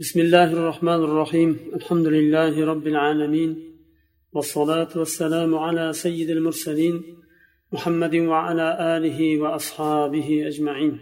[0.00, 1.58] بسم الله الرحمن الرحيم.
[1.74, 3.50] الحمد لله رب العالمين.
[4.32, 7.02] والصلاة والسلام على سيد المرسلين
[7.72, 10.98] محمد وعلى آله وأصحابه أجمعين.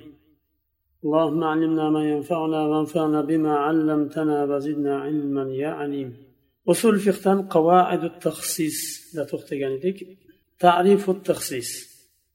[1.04, 6.16] اللهم علمنا ما ينفعنا وانفعنا بما علمتنا وزدنا علما يا عليم.
[6.68, 9.10] أصول فقه قواعد التخصيص.
[9.14, 10.06] لا تختجانيتك
[10.58, 11.70] تعريف التخصيص.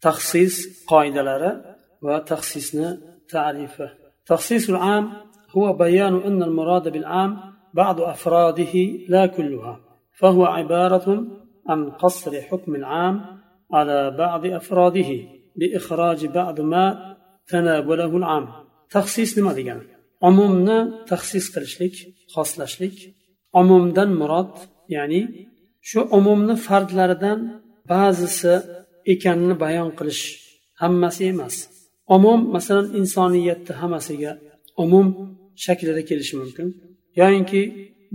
[0.02, 2.98] تخصيص قاعدة لرا وتخصيصنا
[3.30, 3.90] تعريفه.
[4.26, 7.38] تخصيص العام هو بيان أن المراد بالعام
[7.74, 8.74] بعض أفراده
[9.08, 9.80] لا كلها
[10.20, 11.28] فهو عبارة
[11.68, 15.10] عن قصر حكم العام على بعض أفراده
[15.56, 18.48] بإخراج بعض ما تناوله العام.
[18.90, 19.82] تخصيص لماذا يعني؟
[20.24, 21.92] عمومنا تخصيص قرشلك
[22.36, 23.16] خاص لشلك
[23.56, 24.50] عموم دن مراد
[24.90, 25.48] يعني
[25.82, 28.46] شو عمومنا فرد لردن بعضس
[29.08, 31.70] إكان بيان قرش هم مسيح مس
[32.10, 34.38] عموم مثلا إنسانية هم مسيح
[34.80, 36.68] عموم shaklida kelishi mumkin.
[37.20, 37.62] Yoyinki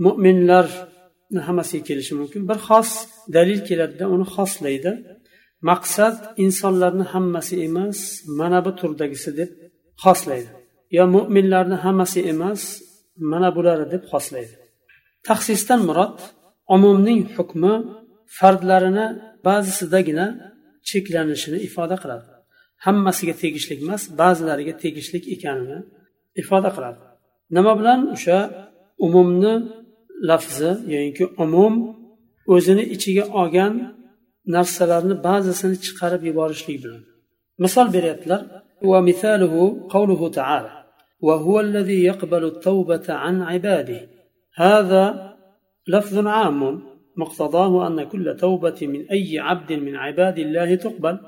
[0.05, 2.41] mo'minlarni hammasiga kelishi mumkin.
[2.49, 2.89] Bir xos
[3.35, 4.91] dalil keladida uni xoslaydi.
[5.69, 7.99] Maqsad insonlarni hammasi emas
[8.39, 9.49] mana bu turdagisi deb
[10.03, 10.51] xoslaydi.
[10.97, 12.61] Yo mo'minlarni hammasi emas
[13.31, 14.55] mana bulari deb xoslaydi.
[15.27, 16.17] Taxsisdan murod
[16.75, 17.73] umumning hukmi
[18.37, 19.07] fardlarini
[19.47, 20.25] ba'zisidagina
[20.89, 22.27] cheklanishini ifoda qiladi.
[22.85, 25.79] Hammasiga tegishli emas ba'zilariga tegishlik ekanini
[26.41, 26.99] ifoda qiladi.
[27.56, 28.38] nima bilan o'sha
[29.06, 29.54] umumni
[30.30, 31.74] lafzi yoki umum
[32.54, 33.72] o'zini ichiga olgan
[34.54, 37.02] narsalarni ba'zisini chiqarib yuborishlik bilan
[37.64, 38.42] misol beryaptilar
[38.90, 39.54] ومثاله
[39.90, 40.84] قوله تعالى
[41.20, 44.08] وهو الذي يقبل التوبة عن عباده
[44.54, 45.04] هذا
[45.88, 46.82] لفظ عام
[47.16, 51.18] مقتضاه أن كل توبة من أي عبد من عباد الله تقبل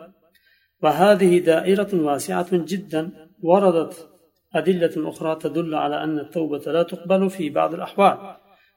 [0.83, 3.11] وهذه دائرة واسعة جدا
[3.43, 4.09] وردت
[4.56, 8.18] أدلة أخرى تدل على أن التوبة لا تقبل في بعض الأحوال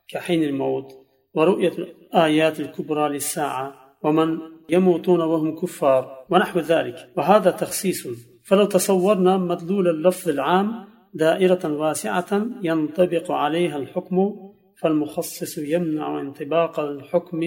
[0.08, 0.92] كحين الموت
[1.34, 4.38] ورؤية الآيات الكبرى للساعة ومن
[4.70, 7.08] يموتون وهم كفار ونحو ذلك.
[7.16, 8.08] وهذا تخصيص.
[8.44, 10.84] فلو تصورنا مدلول اللفظ العام
[11.14, 14.36] دائرة واسعة ينطبق عليها الحكم
[14.82, 17.40] فالمخصص يمنع انطباق الحكم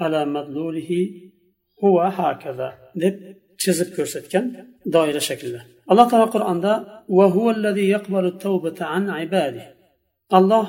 [0.00, 1.10] على مدلوله
[1.84, 2.72] هو هكذا.
[2.96, 3.14] Deb
[3.58, 3.96] chizib
[5.90, 6.72] alloh taolo qur'onda
[10.38, 10.66] alloh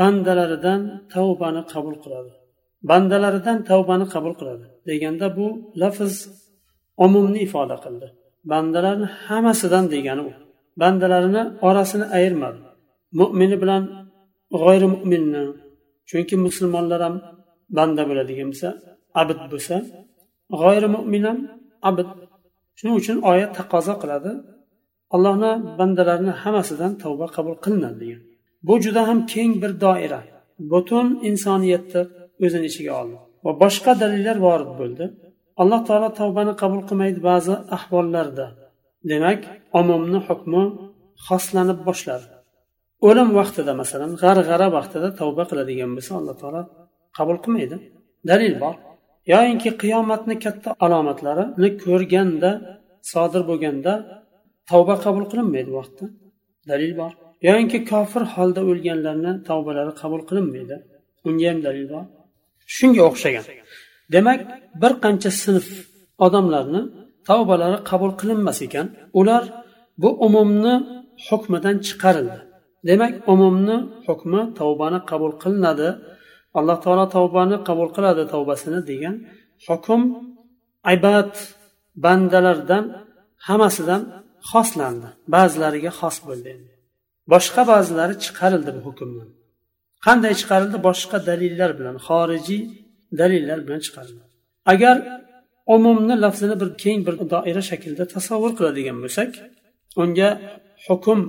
[0.00, 0.80] bandalaridan
[1.14, 2.32] tavbani qabul qiladi.
[2.90, 5.46] Bandalaridan tavbani qabul qiladi deganda bu
[5.80, 6.14] lafz
[7.04, 8.08] umumni ifoda qildi.
[8.50, 10.32] Bandalarni hammasidan degani u.
[10.80, 12.60] Bandalarini orasini ayirmadi.
[13.18, 13.82] Mo'mini bilan
[14.62, 15.42] g'oyri mo'minni
[16.08, 17.14] chunki musulmonlar ham
[17.76, 18.68] banda bo'ladigan bo'lsa
[19.20, 19.74] abid bo'lsa
[20.60, 21.38] g'oyri mo'min ham
[21.88, 22.08] abid
[22.78, 24.30] shuning uchun oyat taqozo qiladi.
[25.14, 28.20] Allohni bandalarini hammasidan tavba qabul qilinadi degan.
[28.66, 30.20] Bu juda ham keng bir doira.
[30.72, 32.02] Butun insoniyatni
[32.44, 33.16] o'zini ichiga oldi.
[33.44, 35.04] Va boshqa dalillar vorid bo'ldi.
[35.62, 38.46] Alloh taolo tavbani qabul qilmaydi ba'zi ahvollarda.
[39.10, 39.40] Demak
[39.80, 40.62] umumni hukmi
[41.26, 42.26] xoslanib boshladi.
[43.08, 46.62] O'lim vaqtida masalan g'arg'ara vaqtida tavba qiladigan bo'lsa alloh taolo
[47.18, 47.76] qabul qilmaydi.
[48.30, 48.74] Dalil bor.
[49.32, 52.50] Yoyinki qiyomatni katta alomatlarini ko'rganda
[53.12, 53.92] sodir bo'lganda
[54.70, 56.04] tavba qabul qilinmaydi vaqtda.
[56.70, 57.12] Dalil bor.
[57.48, 60.76] Yoyinki kofir holda o'lganlarni tavbalari qabul qilinmaydi.
[61.28, 62.04] Unga ham dalil bor.
[62.76, 63.44] Shunga o'xshagan.
[64.14, 64.40] Demak
[64.82, 65.66] bir qancha sinf
[66.26, 66.80] odamlarni
[67.28, 68.86] tavbalari qabul qilinmas ekan.
[69.20, 69.42] Ular
[70.02, 70.74] bu umumni
[71.26, 72.38] hukmidan chiqarildi.
[72.88, 75.88] Demak umumni hukmi tavbani qabul qilinadi.
[76.60, 79.14] Alloh taolo tavbani qabul qiladi tavbasini degan
[79.66, 80.02] hukm
[80.90, 81.32] aybat
[82.04, 82.84] bandalardan
[83.46, 84.02] hammasidan
[84.50, 85.08] xoslandi.
[85.34, 86.52] Ba'zilariga xos bo'ldi
[87.32, 89.28] boshqa ba'zilari chiqarildi bu hukmdan.
[90.06, 90.76] Qanday chiqarildi?
[90.88, 92.62] Boshqa dalillar bilan xorijiy
[93.20, 94.24] dalillar bilan chiqarildi.
[94.72, 94.96] Agar
[95.74, 99.30] umumni lafzini bir keng bir doira shaklida tasavvur qiladigan bo'lsak
[100.02, 100.30] unga
[100.86, 101.20] hukm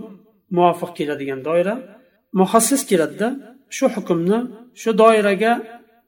[0.58, 1.76] muvofiq keladigan doira
[2.40, 3.28] muhassis keladida
[3.78, 4.40] shu hukmni
[4.82, 5.52] shu doiraga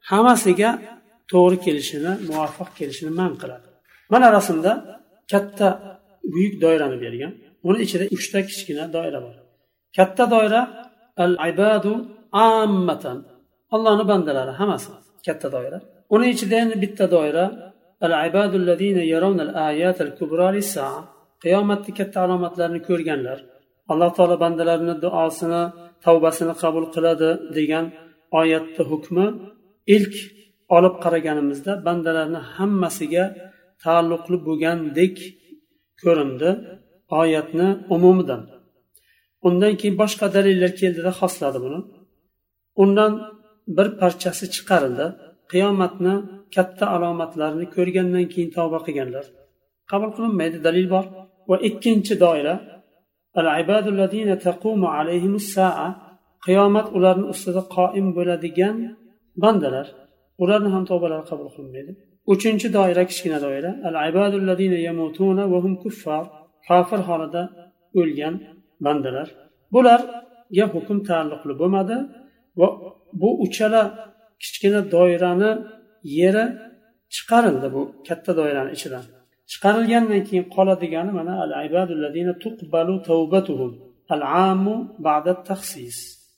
[0.09, 0.69] hammasiga
[1.31, 3.67] to'g'ri kelishini muvofiq kelishini man qiladi.
[4.11, 4.71] Mana rasmda
[5.31, 5.67] katta
[6.33, 7.31] buyuk doirani bergan.
[7.67, 9.35] Uni ichida uchta kichkina doira bor.
[9.97, 10.61] Katta doira
[11.23, 11.91] al ibadu
[12.47, 13.17] ammatan.
[13.75, 14.91] Allohni bandalari hammasi
[15.27, 15.77] katta doira.
[16.15, 17.45] Uni ichida endi bitta doira
[18.05, 20.99] al ibadu allazina yarawna al ayat al kubra saa.
[21.43, 23.39] qiyomatni katta alomatlarini ko'rganlar
[23.91, 25.61] alloh taolo bandalarini duosini
[26.05, 27.85] tavbasini qabul qiladi degan
[28.39, 29.25] oyatni hukmi
[29.95, 30.15] ilk
[30.75, 33.25] olib qaraganimizda bandalarni hammasiga
[33.83, 35.15] taalluqli bo'lgandek
[36.01, 36.49] ko'rindi
[37.21, 38.41] oyatni umumidan.
[39.47, 41.79] Undan keyin boshqa dalillar keldida xosladi buni.
[42.83, 43.11] Undan
[43.77, 45.05] bir parchasi chiqarildi.
[45.51, 46.13] Qiyomatni
[46.55, 49.25] katta alomatlarini ko'rgandan keyin tavba qilganlar.
[49.91, 51.05] Qabul qilinmaydi dalil bor.
[51.49, 52.55] Va ikkinchi doira
[56.45, 58.75] qiyomat ularni ustida qoim bo'ladigan
[59.43, 59.87] bandalar.
[60.43, 61.91] Ularni ham tavbalari qabul qilinmaydi.
[62.33, 63.71] Uchinchi doira kichkina doira
[66.67, 67.43] kofir holida
[67.99, 68.35] o'lgan
[68.85, 69.27] bandalar.
[69.73, 71.97] Bularga hukm taalluqli bo'lmadi
[72.59, 72.67] va
[73.21, 73.83] bu uchala
[74.41, 75.51] kichkina doirani
[76.19, 76.45] yeri
[77.15, 79.05] chiqarildi bu katta doirani ichidan.
[79.50, 81.52] chiqarilgandan keyin qoladigani mana al
[82.44, 83.72] tuqbalu tawbatuhum
[84.14, 84.74] al amu
[85.06, 85.96] ba'da taxsis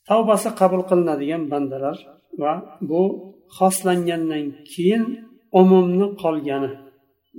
[0.09, 1.97] tavbasi qabul qilinadigan bandalar
[2.41, 2.53] va
[2.89, 3.03] bu
[3.59, 5.03] xoslangandan keyin
[5.61, 6.73] umumni qolgani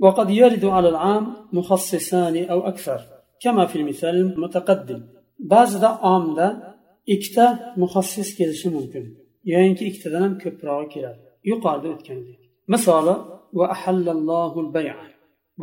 [0.04, 1.24] وقد يرد على العام
[1.58, 3.00] مخصصان أو أكثر
[3.42, 5.00] كما في المثال المتقدم
[5.52, 6.46] ba'zida omda
[7.14, 7.46] ikkita
[7.82, 9.04] muxassis kelishi mumkin
[9.52, 11.20] yoyinki ikkitadan ham ko'prog'i keladi
[11.50, 12.40] yuqorida o'tgandek
[12.72, 13.14] misoli
[13.58, 14.58] va ahallallohu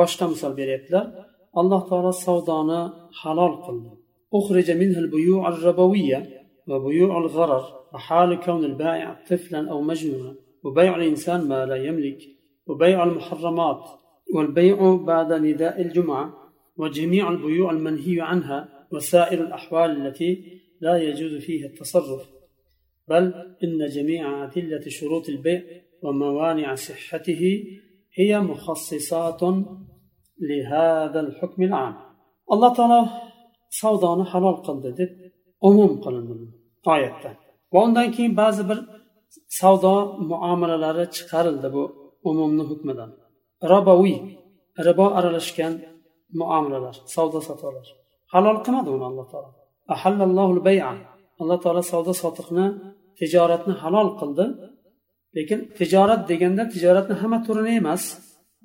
[0.01, 1.07] boshqa misol beryaptilar
[1.61, 2.81] alloh taolo savdoni
[3.21, 3.93] halol qildi
[4.41, 6.21] أخرج منها البيوع الربوية
[6.69, 10.35] وبيوع الغرر وحال كون البائع طفلا أو مجنونا
[10.65, 12.21] وبيع الإنسان ما لا يملك
[12.67, 13.85] وبيع المحرمات
[14.35, 22.23] والبيع بعد نداء الجمعة وجميع البيوع المنهي عنها وسائر الأحوال التي لا يجوز فيها التصرف.
[23.09, 23.35] بل
[23.65, 25.63] إن جميع أدلة شروط البيع
[26.03, 27.65] وموانع صحته
[28.20, 29.42] هي مخصصات
[30.50, 31.96] لهذا الحكم العام
[32.54, 33.02] الله تعالى
[33.82, 35.12] savdoni halol qildi deb
[35.70, 36.36] umum qilindi
[36.94, 37.30] oyatda
[37.74, 38.80] va undan keyin ba'zi bir
[39.60, 39.94] savdo
[40.32, 41.84] muomalalari chiqarildi bu
[42.30, 43.12] umumni hukmidan
[43.72, 44.18] roboviy
[44.88, 45.74] ribo aralashgan
[46.40, 47.88] muomalalar savdo sotiqlar
[48.34, 49.52] halol qilmadi uni alloh taolo
[51.42, 52.66] alloh taolo savdo sotiqni
[53.20, 54.46] tijoratni halol qildi
[55.37, 58.03] Lekin tijorat deganda tijoratni hamma turini emas.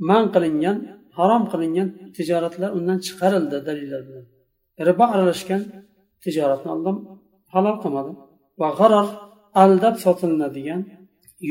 [0.10, 0.78] Man qilingan
[1.18, 4.26] harom qilingan tijoratlar undan chiqarildi dalillar bilan.
[4.88, 5.62] Ribo aralashgan
[6.24, 6.96] tijoratni alloh
[7.54, 8.12] halol qilmadi
[8.62, 9.08] va g'arar
[9.64, 10.82] aldab sotilinadigan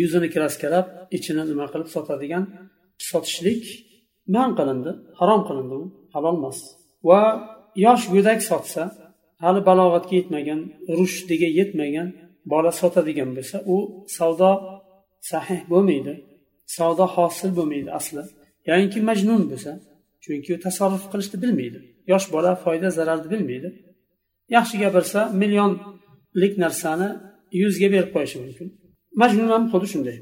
[0.01, 0.87] yuzini kraskalab
[1.17, 2.45] ichini nima qilib sotadigan
[3.09, 3.65] sotishlik
[4.35, 5.85] man qilindi harom qilindi u
[6.15, 6.59] halol emas.
[7.09, 7.21] Va
[7.85, 8.83] yosh go'dak sotsa
[9.45, 10.61] hali balog'atga yetmagan
[10.99, 12.09] rushdiga yetmagan
[12.53, 13.77] bola sotadigan bo'lsa u
[14.17, 14.51] savdo
[15.31, 16.15] sahih bo'lmaydi
[16.77, 18.23] savdo hosil bo'lmaydi asli.
[18.69, 19.73] Yoinki majnun bo'lsa
[20.25, 21.79] chunki u tasarruf qilishni bilmaydi.
[22.13, 23.69] Yosh bola foyda zararni bilmaydi.
[24.57, 27.09] Yaxshi gapirsa millionlik narsani
[27.63, 28.69] yuzga berib qo'yishi mumkin.
[29.21, 30.17] Majnun ham xuddi shunday.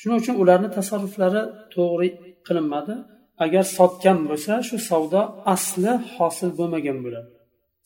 [0.00, 1.42] Shuning uchun ularni tasarruflari
[1.74, 2.08] to'g'ri
[2.46, 2.94] qilinmadi.
[3.44, 5.20] Agar sotgan bo'lsa shu savdo
[5.54, 7.28] asli hosil bo'lmagan bo'ladi.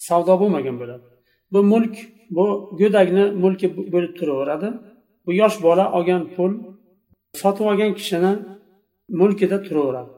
[0.08, 1.04] Savdo bo'lmagan bo'ladi.
[1.52, 1.94] Bu mulk
[2.36, 2.44] bu
[2.80, 4.68] go'dakni mulki bo'lib turaveradi.
[5.30, 6.52] Bu yosh bola olgan pul
[7.42, 8.32] sotib olgan kishini
[9.20, 10.10] mulkida turaveradi.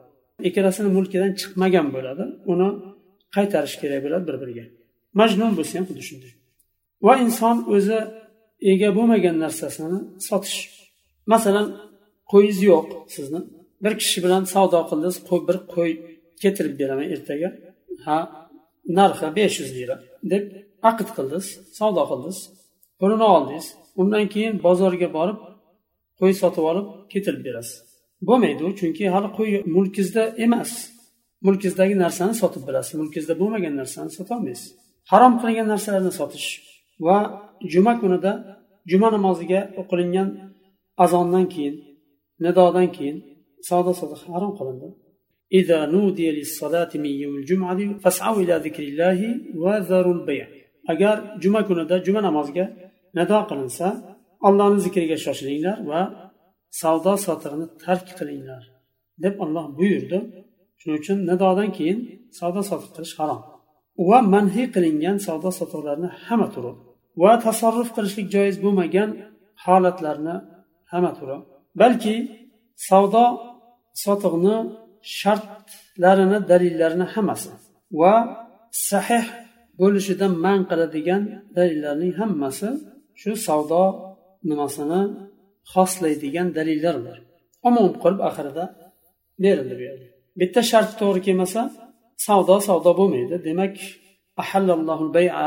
[0.47, 2.23] Ikkalasini mulkidan chiqmagan bo'ladi.
[2.51, 2.67] Uni
[3.35, 4.65] qaytarish kerak bo'ladi bir biriga
[5.19, 6.31] majnun bo'lsa ham xuddi shunday.
[7.05, 7.99] Va inson o'zi
[8.71, 10.59] ega bo'lmagan narsasini sotish.
[11.33, 11.67] Masalan
[12.31, 13.41] qo'yingiz yo'q sizni.
[13.83, 15.17] Bir kishi bilan savdo qildingiz
[15.47, 15.91] bir qo'y
[16.41, 17.49] keltirib beraman ertaga.
[18.05, 18.17] Ha
[18.97, 19.95] narxi besh yuz lira
[20.31, 20.43] deb
[20.89, 21.47] aqd qildingiz
[21.79, 22.39] savdo qildingiz
[22.99, 23.67] pulini oldingiz.
[24.00, 25.38] undan keyin bozorga borib
[26.20, 27.76] qo'y sotib olib ketirib berasiz
[28.28, 30.70] bo'lmaydi u chunki hali qo'y mulkingizda emas
[31.46, 34.68] mulkingizdagi narsani sotib berasiz mulkingizda bo'lmagan narsani sotolmaysiz
[35.10, 36.48] harom qilingan narsalarni sotish
[37.06, 37.16] va
[37.72, 38.32] juma kunida
[38.90, 40.28] juma namoziga o'qilingan
[41.04, 41.74] azondan keyin
[42.44, 43.16] nidodan keyin
[43.68, 44.90] savdo sotiq harom qilindi
[45.60, 49.20] إذا نودي للصلاة من يوم الجمعة فاسعوا إلى ذكر الله
[49.62, 50.46] وذروا البيع
[50.88, 52.64] agar juma kunida juma namoziga
[53.17, 53.87] nado qilinsa
[54.47, 56.01] allohni zikriga shoshilinglar va
[56.81, 58.63] savdo sotiqni tark qilinglar
[59.23, 60.19] deb olloh buyurdi.
[60.79, 61.99] Shuning uchun nidodan keyin
[62.39, 63.41] savdo sotiq qilish harom.
[64.09, 66.71] Va manhiy qilingan savdo sotiqlarni hamma turi
[67.21, 69.09] va tasarruf qilishlik joiz bo'lmagan
[69.63, 70.35] holatlarni
[70.91, 71.37] hamma turi.
[71.81, 72.15] Balki
[72.87, 73.25] savdo
[74.03, 74.57] sotiqni
[75.19, 77.51] shartlarini dalillarini hammasi
[77.99, 78.13] va
[78.89, 79.25] sahih
[79.79, 81.21] bo'lishidan man qiladigan
[81.57, 82.69] dalillarning hammasi
[83.21, 83.83] shu savdo
[84.49, 85.01] nimasini
[85.73, 87.17] xoslaydigan dalillar bor.
[87.67, 88.65] Umum qilib oxirida
[89.43, 90.07] berildi bu yerda.
[90.39, 91.61] Bitta shart to'g'ri kelmasa
[92.27, 93.35] savdo savdo bo'lmaydi.
[93.47, 93.75] Demak
[94.41, 95.43] ahallallohu baya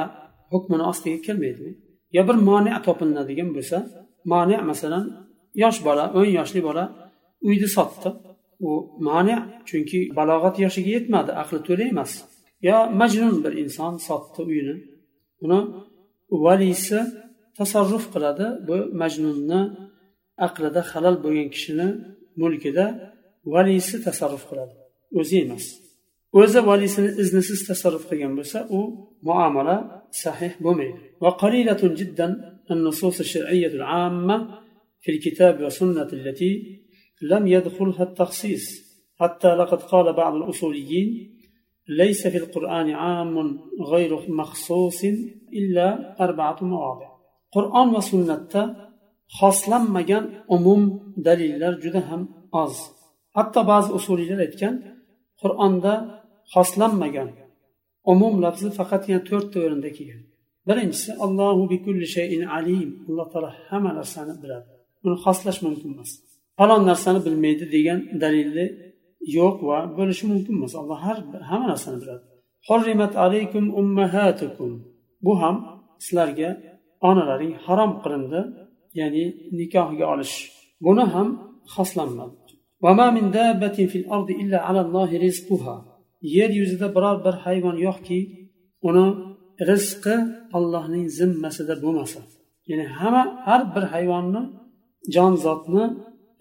[0.52, 1.68] hukmini ostiga kirmaydi
[2.16, 3.78] yo bir moni topilinadigan bo'lsa
[4.32, 5.04] moni masalan
[5.62, 6.84] yosh bola o'n yoshli bola
[7.48, 8.08] uyni sotdi.
[8.68, 8.70] U
[9.08, 9.36] moni
[9.68, 12.12] chunki balog'at yoshiga yetmadi aqli to'la emas.
[12.68, 14.74] Yo majnun bir inson sotdi uyini.
[15.44, 15.60] Uni
[16.44, 17.00] valisi
[17.59, 19.61] tasarruf qiladi bu majnunni
[20.47, 21.87] aqlida halol bo'lgan kishini
[22.41, 22.85] mulkida
[23.53, 24.73] valiysi tasarruf qiladi
[25.19, 25.65] o'zi emas
[26.39, 28.79] o'zi valiysini iznisiz tasarruf qilgan bo'lsa u
[29.27, 29.75] muomala
[30.23, 32.27] sahih bo'lmaydi وقليلة جدا
[32.71, 34.59] النصوص الشرعية العامة
[35.03, 36.81] في الكتاب والسنة التي
[37.21, 38.65] لم يدخلها التخصيص
[39.19, 41.37] حتى لقد قال بعض الأصوليين
[41.87, 45.03] ليس في القرآن عام غير مخصوص
[45.53, 45.87] إلا
[46.25, 47.09] أربعة مواضع
[47.56, 48.62] qur'on va sunnatda
[49.38, 50.24] xoslanmagan
[50.56, 50.82] umum
[51.26, 52.22] dalillar juda ham
[52.62, 52.74] oz.
[53.36, 54.74] Hatto ba'zi usuliylar aytgan
[55.42, 55.92] qur'onda
[56.54, 57.28] xoslanmagan
[58.12, 60.22] umum lafzi faqatgina to'rtta o'rinda kelgan.
[60.68, 62.90] Birinchisi allohu bikulli shayin alim.
[63.08, 64.66] Alloh taolo hamma narsani biladi.
[65.02, 66.10] Buni xoslash mumkin emas.
[66.58, 68.66] Falon narsani bilmaydi degan dalilni
[69.38, 70.72] yo'q va bo'lishi mumkin emas.
[70.80, 71.18] Alloh har
[71.50, 72.24] hamma narsani biladi.
[73.26, 74.70] Alaykum ummahatukum.
[75.24, 75.56] Bu ham
[76.04, 76.50] sizlarga
[77.10, 78.40] onalaring harom qilindi
[79.00, 79.24] ya'ni
[79.58, 80.34] nikohga olish.
[80.86, 81.28] Buni ham
[81.74, 82.36] xoslanmadi.
[86.36, 88.18] Yer yuzida biror bir hayvon yo'qki
[88.88, 89.06] uni
[89.70, 90.16] rizqi
[90.56, 92.20] allohning zimmasida bo'lmasa.
[92.70, 94.42] Ya'ni hamma har bir hayvonni
[95.14, 95.84] jon zotni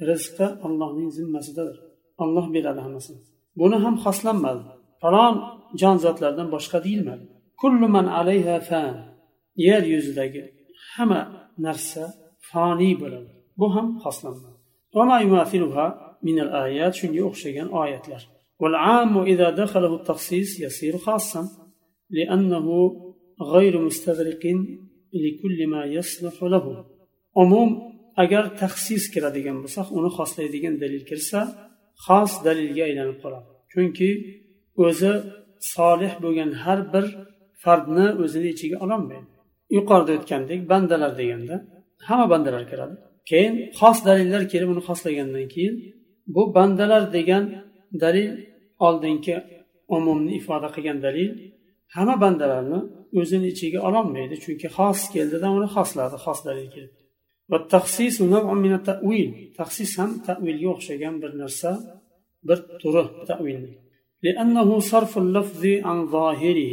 [0.10, 1.78] rizqi allohning zimmasidadir.
[2.24, 3.22] Olloh beradi hammasini
[3.60, 4.64] buni ham xoslanmadi.
[5.02, 5.36] Falon
[5.82, 7.26] jonzotlardan boshqa deyilmadi.
[9.67, 10.43] yer yuzidagi
[10.93, 11.21] hamma
[11.67, 12.05] narsa
[12.50, 14.59] foniy bo'ladi bu ham xoslanmadi
[16.23, 18.23] من الآيات شنو أخشيان آيات لر
[18.61, 21.49] والعام إذا دخله التخصيص يصير خاصا
[22.11, 22.67] لأنه
[23.43, 24.45] غير مستغرق
[25.12, 26.87] لكل ما يصلح له
[27.37, 27.91] عموم
[28.25, 31.41] agar taxsis kiradigan bo'lsak uni xoslaydigan dalil kirsa
[32.07, 34.11] xos dalilga aylanib qoladi chunki
[34.87, 35.12] o'zi
[35.75, 37.07] solih bo'lgan har bir
[37.62, 39.31] fardni o'zini ichiga ololmaydi
[39.77, 41.57] yuqorida o'tgandek bandalar deganda
[42.09, 42.95] hamma bandalar kiradi
[43.31, 45.75] keyin xos dalillar kelib uni xoslagandan keyin
[46.35, 47.45] bu bandalar degan
[48.03, 48.31] dalil
[48.87, 49.37] oldingi
[49.97, 51.31] umumni ifoda qilgan dalil
[51.95, 52.81] hamma bandalarni
[53.21, 56.99] o'zini ichiga ololmaydi chunki xos keldida uni xosladi xos dalil keldi
[59.59, 61.71] taxsis ham tavilga o'xshagan bir narsa
[62.49, 63.73] bir turi tavilni
[64.23, 66.73] لأنه صرف اللفظ عن ظاهره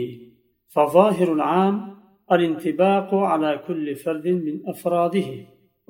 [0.73, 1.90] فظاهر العام
[2.31, 5.29] الانطباق على كل فرد من أفراده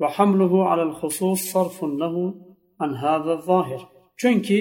[0.00, 2.34] وحمله على الخصوص صرف له
[2.80, 3.80] عن هذا الظاهر
[4.22, 4.60] chunki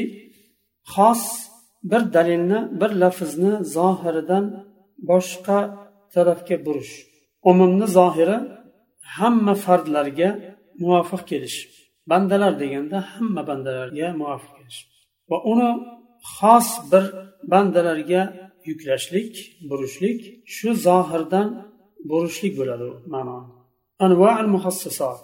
[0.94, 1.24] xos
[1.84, 4.46] bir dalilni bir lafzni zohiridan
[5.10, 5.60] boshqa
[6.13, 6.94] tarafga burish
[7.50, 8.38] umumni zohiri
[9.18, 10.30] hamma fardlarga
[10.82, 11.58] muvofiq kelish
[12.10, 14.80] bandalar deganda hamma bandalarga muvofiq kelish
[15.30, 15.72] va uni
[16.36, 17.06] xos bir
[17.51, 18.22] bandalarga
[18.70, 19.34] yuklashlik
[19.70, 20.20] burishlik
[20.56, 21.48] shu zohirdan
[22.11, 23.37] burishlik bo'ladi ma'no
[24.04, 25.23] anva al muhassisot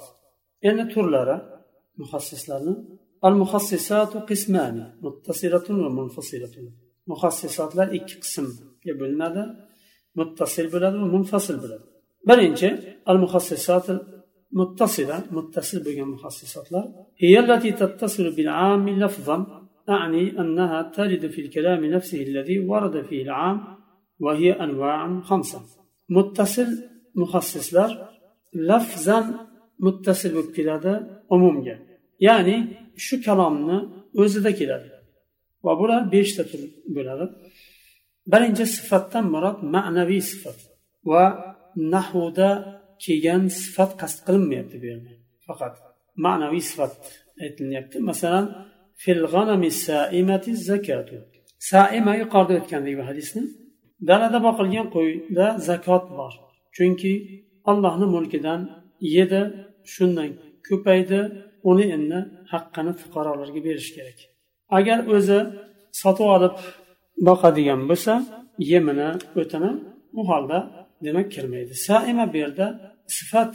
[0.69, 1.37] endi turlari
[2.01, 2.75] muhassislarni
[3.27, 6.67] al muhassisatu qismani muttasilatun va munfasilatun
[7.11, 9.43] muhassisotlar ikki qismga bo'linadi
[10.19, 11.85] muttasil bo'ladi va munfasil bo'ladi
[12.29, 12.69] birinchi
[13.11, 13.87] al muhassisat
[14.61, 16.83] متصلة متصل بين مخصصات لا
[17.19, 19.37] هي التي تتصل بالعام لفظا
[19.89, 23.59] أعني أنها ترد في الكلام نفسه الذي ورد فيه العام
[24.21, 25.61] وهي أنواع خمسة
[26.17, 26.71] muttasil
[27.21, 27.91] muhassislar
[28.71, 29.27] lafzan
[29.85, 30.93] muttasil bo'lib keladi
[31.35, 31.77] umumga.
[32.27, 32.57] Ya'ni
[33.05, 33.79] shu kalomni
[34.23, 34.89] o'zida keladi.
[35.65, 36.61] Va bular beshta tur
[36.97, 37.25] bo'ladi.
[38.33, 40.59] Birinchi sifatdan murod ma'naviy sifat
[41.11, 41.25] va
[41.95, 42.51] nahvda
[43.05, 45.13] kelgan sifat qasd qilinmayapti bu yerda.
[45.47, 45.75] Faqat
[46.25, 46.93] ma'naviy sifat
[47.45, 48.47] aytilyapti masalan
[49.03, 49.23] fil
[49.87, 51.17] saimati zakatu.
[51.71, 53.43] Saima yuqorida o'tgandek bu hadisni.
[54.09, 56.33] Dalada boqilgan qo'yda zakot bor.
[56.77, 57.13] Chunki
[57.71, 58.61] allohni mulkidan
[59.17, 59.41] yedi
[59.95, 60.31] shundan
[60.69, 61.21] ko'paydi
[61.71, 62.19] uni endi
[62.53, 64.19] haqqini fuqarolarga berish kerak.
[64.79, 65.39] Agar o'zi
[66.01, 66.57] sotib olib
[67.29, 68.13] boqadigan bo'lsa
[68.71, 69.71] yemini o'tini
[70.19, 70.59] u holda
[71.05, 71.73] demak kirmaydi.
[71.87, 72.67] Saima bu yerda
[73.17, 73.53] sifat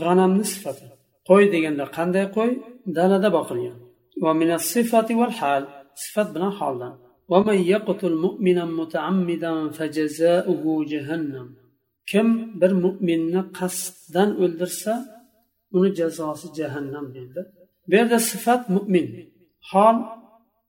[0.00, 0.86] g'anamni sifati.
[1.28, 2.50] Qo'y deganda qanday qo'y?
[2.98, 3.78] Dalada boqilgan.
[6.04, 6.94] Sifat bilan holdan.
[7.31, 11.49] ومن يقتل مؤمنا متعمدا فجزاؤه جهنم
[12.11, 12.27] kim
[12.61, 14.93] bir mo'minni qasddan o'ldirsa
[15.75, 17.41] uni jazosi jahannam deydi
[17.87, 19.07] bu yerda sifat mo'min
[19.71, 19.97] hol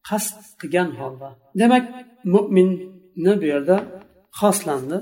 [0.09, 1.29] qasd qilgan holda
[1.61, 1.85] demak
[2.35, 3.77] mo'minni bu yerda
[4.41, 4.99] xoslandi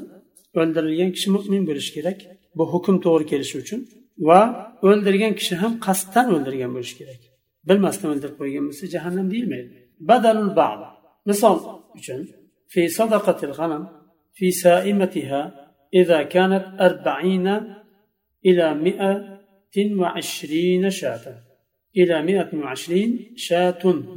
[0.60, 2.18] o'ldirilgan kishi mo'min bo'lishi kerak
[2.58, 3.80] bu hukm to'g'ri kelishi uchun
[4.28, 4.40] va
[4.88, 7.22] o'ldirgan kishi ham qasddan o'ldirgan bo'lishi kerak
[7.68, 9.68] bilmasdan o'ldirib qo'ygan bo'lsa jahannam deyilmaydi
[10.10, 10.80] badalul ba'd
[11.29, 11.57] misol
[11.97, 12.21] uchun
[12.71, 13.83] fi sadaqatil g'anam
[14.37, 15.41] fi saimatiha
[15.99, 17.55] idza kanat arba'ina
[18.49, 21.37] ila 120 va ishrina shatan.
[22.01, 23.11] Ila mi'atin va ishrin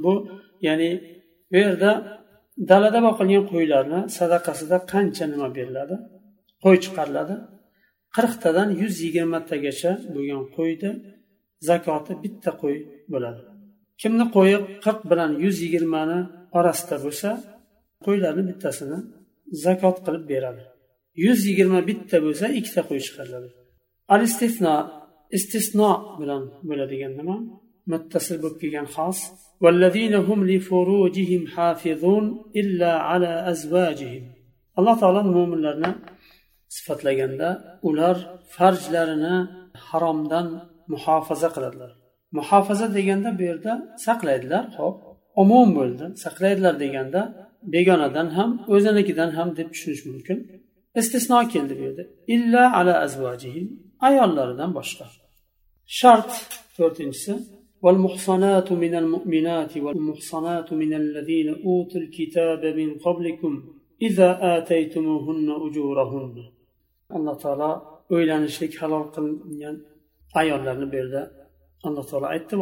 [0.04, 0.14] bu
[0.66, 0.90] ya'ni
[1.50, 1.92] bu yerda
[2.70, 5.96] dalada boqilgan qo'ylarni sadaqasida qancha nima beriladi?
[6.62, 7.37] Qo'y chiqariladi.
[8.16, 10.90] qirqtadan yuz yigirmatagacha bo'lgan qo'yni
[11.68, 12.76] zakoti bitta qo'y
[13.12, 13.42] bo'ladi.
[14.00, 16.18] Kimni qo'yi qirq bilan yuz yigirmani
[16.58, 17.28] orasida bo'lsa
[18.04, 18.99] qo'ylarni bittasini
[19.64, 20.62] zakot qilib beradi.
[21.25, 23.49] Yuz yigirma bitta bo'lsa ikkita qo'y chiqariladi.
[24.14, 24.75] Al istisno
[25.38, 27.37] istisno bilan bo'ladigan nima
[27.92, 29.18] muttasil bo'lib kelgan xos.
[34.78, 35.90] Alloh taolo mo'minlarni
[36.76, 37.49] sifatlaganda
[37.88, 38.16] ular
[38.54, 39.37] farjlarini
[39.88, 40.46] haromdan
[40.92, 41.90] muhofaza qiladilar.
[42.38, 43.73] Muhofaza deganda bu yerda
[44.06, 44.96] saqlaydilar ho'p.
[45.41, 47.21] omon bo'ldi saqlaydilar deganda
[47.73, 50.38] begonadan ham o'zinikidan ham deb tushunish mumkin
[51.01, 52.03] istisno keldi bu yerda
[52.35, 53.67] illa ala azvajihim
[54.07, 55.05] ayollaridan boshqa
[55.99, 56.31] shart
[56.77, 57.33] to'rtinchisi
[57.85, 63.53] والمحصنات من المؤمنات والمحصنات من الذين أوتوا الكتاب من قبلكم
[64.07, 66.35] إذا آتيتموهن أجورهن
[67.17, 67.71] الله تعالى
[68.13, 69.75] o'ylanishlik halol qilingan
[70.41, 71.21] ayollarni bu yerda
[71.88, 72.54] alloh taolo aytdi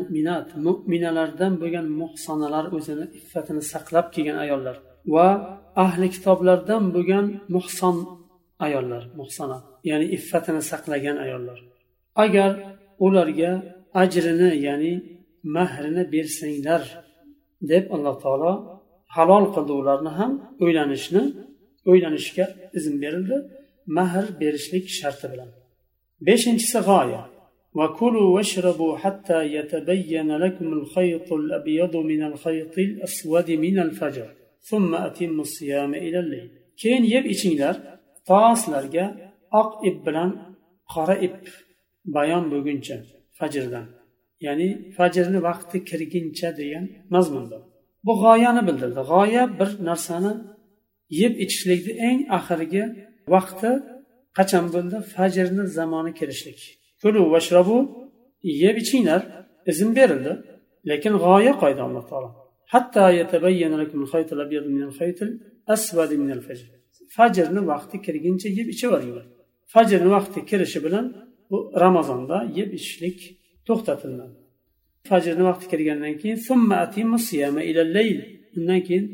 [0.00, 0.48] mu'minat.
[0.66, 4.76] Mo'minalardan bo'lgan muhsonalar o'zini iffatini saqlab kelgan ayollar
[5.14, 5.28] va
[5.84, 7.96] ahli kitoblardan bo'lgan muhson
[8.66, 9.58] ayollar muhsona
[9.90, 11.58] ya'ni iffatini saqlagan ayollar.
[12.24, 12.50] Agar
[13.06, 13.52] ularga
[14.02, 14.92] ajrini ya'ni
[15.56, 16.82] mahrini bersanglar
[17.70, 18.52] deb alloh taolo
[19.16, 20.32] halol qildi ularni ham
[20.64, 21.22] o'ylanishni
[21.90, 22.44] o'ylanishga
[22.78, 23.36] izn berildi.
[23.96, 25.50] Mahr berishlik sharti bilan.
[26.26, 27.22] Beshinchisi g'oya.
[27.77, 34.27] وكلوا واشربوا حتى يتبين لكم الخيط الأبيض من الخيط الأسود من الفجر
[34.61, 36.49] ثم أتموا الصيام إلى الليل
[36.81, 37.75] keyin yeb ichinglar
[38.27, 39.05] to sizlarga
[39.61, 40.29] oq ip bilan
[40.93, 41.37] qora ip
[42.15, 42.97] bayon bo'lguncha
[43.39, 43.85] fajrdan
[44.45, 47.57] ya'ni fajrni vaqti kirguncha degan mazmunda
[48.05, 50.33] bu g'oyani bildirdi g'oya bir narsani
[51.21, 52.83] yeb ichishlikni eng oxirgi
[53.33, 53.71] vaqti
[54.37, 56.59] qachon bo'ldi fajrni zamoni kirishlik
[57.02, 57.76] Kulu vashrabu
[58.62, 59.22] yeb ichinglar
[59.70, 60.32] izn berildi
[60.90, 62.28] lekin g'oya qo'ydi alloh taolo.
[62.72, 63.00] Hatto
[67.16, 69.26] fajrni vaqti kirguncha yeb ichaveringlar
[69.74, 71.06] fajrni vaqti kirishi bilan
[71.50, 73.18] bu ramazonda yeb ichishlik
[73.66, 74.36] to'xtatiladi
[75.10, 76.38] fajrni vaqti kirgandan keyin
[78.56, 79.06] undan keyin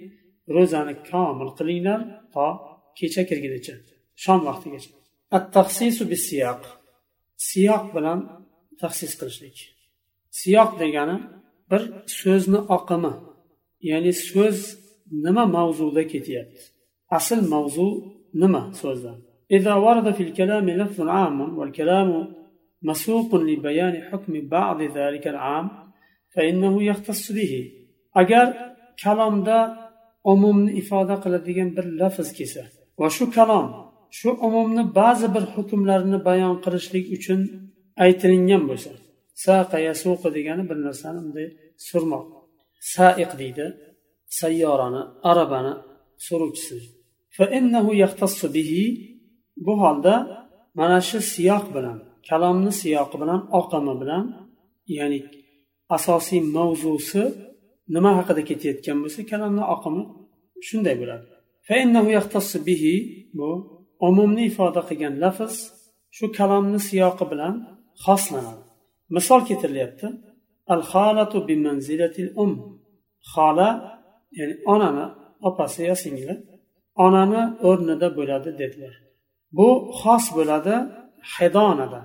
[0.56, 2.00] ro'zani komil qilinglar
[2.34, 2.46] to
[2.98, 3.74] kecha kirgunicha
[4.24, 4.90] shom vaqtigacha
[7.49, 8.19] siyoq bilan
[8.81, 9.57] taxsis qilishlik
[10.39, 11.17] siyoq degani
[11.69, 11.81] bir
[12.19, 13.13] so'zni oqimi
[13.89, 14.59] ya'ni so'z
[15.25, 16.63] nima mavzuda ketyapti
[17.17, 17.87] asl mavzu
[18.41, 19.13] nima so'zda
[19.57, 22.09] إذا ورد في الكلام لفظ عام والكلام
[22.89, 25.69] مسوق لبيان حكم بعض ذلك العام
[26.33, 27.53] فإنه يختص به
[28.21, 29.89] agar kalomda
[30.23, 32.63] umumni ifoda qiladigan bir lafz kelsa
[32.99, 33.67] va shu kalom
[34.16, 37.40] shu umumni ba'zi bir hukmlarini bayon qilishlik uchun
[38.04, 38.90] aytilingan bo'lsa
[39.44, 41.48] saqa yasuqi degani bir narsani bunday
[41.88, 42.26] surmoq.
[42.94, 43.66] Saiq deydi
[44.38, 45.74] sayyorani arabani
[46.26, 46.76] suruvchisi.
[49.64, 50.14] Bu holda
[50.78, 51.98] mana shu siyoq bilan
[52.28, 54.24] kalomni siyoqi bilan oqimi bilan
[54.98, 55.18] ya'ni
[55.96, 57.22] asosiy mavzusi
[57.94, 60.02] nima haqida ketayotgan bo'lsa kalomni oqimi
[60.66, 61.26] shunday bo'ladi.
[63.38, 63.50] Bu
[64.07, 65.55] umumni ifoda qilgan lafz
[66.17, 67.55] shu kalomni siyoqi bilan
[68.05, 68.63] xoslanadi
[69.15, 70.07] misol keltirilyapti
[70.73, 72.51] al xolatu bi manzilatil um
[73.31, 73.69] xola
[74.37, 75.05] ya'ni onani
[75.47, 76.35] opasi yo singli
[77.05, 78.93] onani o'rnida bo'ladi dedilar
[79.57, 79.67] bu
[79.99, 80.75] xos bo'ladi
[81.33, 82.01] hidonada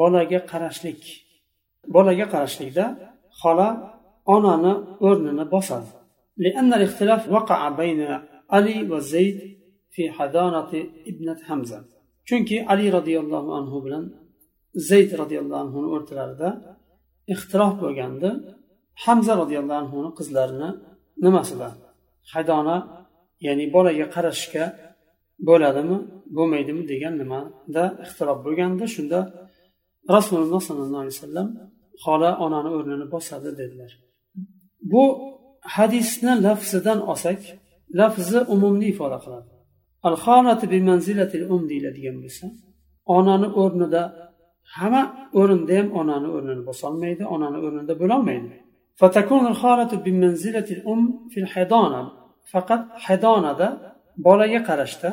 [0.00, 1.02] bolaga qarashlik
[1.94, 2.84] bolaga qarashlikda
[3.40, 3.68] xola
[4.34, 4.72] onani
[5.08, 5.90] o'rnini bosadi
[6.44, 8.00] لأن الاختلاف وقع بين
[8.50, 9.38] علي وزيد
[9.95, 10.79] fi hadanati
[11.11, 11.79] ibnat hamza.
[12.27, 14.03] Chunki ali roziyallohu anhu bilan
[14.89, 16.49] zayd roziyallohu anhuni o'rtalarida
[17.33, 18.29] ixtilof bo'lgandi.
[19.03, 20.69] Hamza roziyallohu anhuni qizlarini
[21.25, 21.69] nimasida
[22.33, 22.77] haydona
[23.45, 24.63] ya'ni bolaga qarashga
[25.47, 25.97] bo'ladimi
[26.37, 29.19] bo'lmaydimi degan nimada ixtilof bo'lganda shunda
[30.15, 31.47] rasululloh sollallohu alayhi vasallam
[32.03, 33.91] xola onani o'rnini bosadi dedilar.
[34.91, 35.03] Bu
[35.75, 37.39] hadisni lafzidan olsak
[37.99, 39.49] lafzi umumni ifoda qiladi.
[40.07, 42.45] Um deyiladigan bo'lsa
[43.17, 44.01] onani o'rnida
[44.75, 45.03] hamma
[45.39, 48.55] o'rinda ham onani o'rnini bosolmaydi onani o'rnida bo'lolmaydi.
[50.91, 52.05] Um
[52.51, 53.67] faqat haydonada
[54.25, 55.09] bolaga qarashda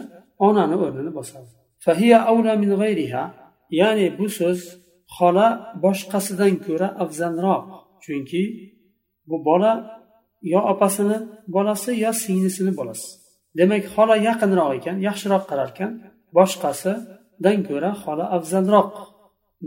[0.47, 1.51] onani o'rnini bosadi
[3.81, 4.61] ya'ni bu so'z
[5.17, 5.49] xola
[5.85, 7.65] boshqasidan ko'ra afzalroq
[8.05, 8.43] chunki
[9.29, 9.73] bu bola
[10.53, 11.17] yo opasini
[11.55, 13.22] bolasi yo singlisini bolasi.
[13.59, 15.91] demak xola yaqinroq ekan yaxshiroq qarar ekan
[16.37, 18.93] boshqasidan ko'ra xola afzalroq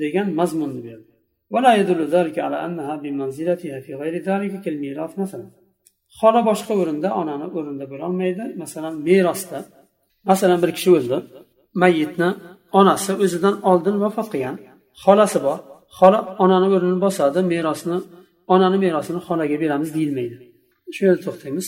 [0.01, 1.09] degan mazmunni berdi
[6.19, 9.59] xola boshqa o'rinda onani o'rinda bo'lolmaydi masalan merosda
[10.29, 11.17] masalan bir kishi o'ldi
[11.81, 12.29] mayyitni
[12.79, 14.55] onasi o'zidan oldin vafot qilgan
[15.03, 15.59] xolasi bor.
[15.97, 17.97] Xola onani o'rnini bosadi merosni
[18.53, 20.35] onani merosini xolaga beramiz deyilmaydi.
[20.95, 21.67] Shu yerda to'xtaymiz.